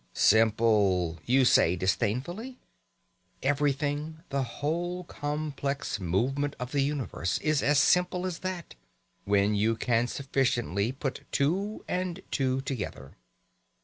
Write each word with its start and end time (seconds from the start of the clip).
"Simple!" 0.15 1.19
you 1.27 1.45
say, 1.45 1.75
disdainfully. 1.75 2.57
Everything 3.43 4.23
the 4.29 4.41
whole 4.41 5.03
complex 5.03 5.99
movement 5.99 6.55
of 6.59 6.71
the 6.71 6.81
universe 6.81 7.37
is 7.37 7.61
as 7.61 7.77
simple 7.77 8.25
as 8.25 8.39
that 8.39 8.73
when 9.25 9.53
you 9.53 9.75
can 9.75 10.07
sufficiently 10.07 10.91
put 10.91 11.21
two 11.31 11.85
and 11.87 12.23
two 12.31 12.61
together. 12.61 13.11